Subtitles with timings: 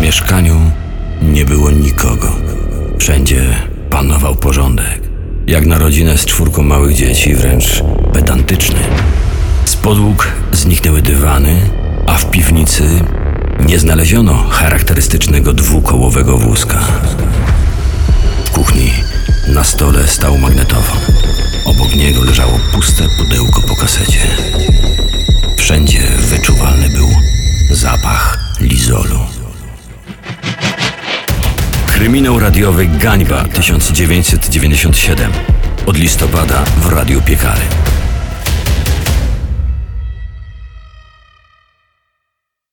[0.00, 0.70] W mieszkaniu
[1.22, 2.32] nie było nikogo.
[2.98, 3.56] Wszędzie
[3.90, 5.00] panował porządek.
[5.46, 7.82] Jak na rodzinę z czwórką małych dzieci, wręcz
[8.12, 8.78] pedantyczny.
[9.64, 11.56] Z podłóg zniknęły dywany,
[12.06, 12.84] a w piwnicy
[13.66, 16.78] nie znaleziono charakterystycznego dwukołowego wózka.
[18.44, 18.92] W kuchni
[19.48, 20.98] na stole stał magnetofon.
[21.64, 24.20] Obok niego leżało puste pudełko po kasecie.
[25.56, 27.08] Wszędzie wyczuwalny był
[27.70, 29.19] zapach lizolu.
[32.00, 35.32] Kryminał radiowy Gańba 1997
[35.86, 37.89] od listopada w Radiu Piekary.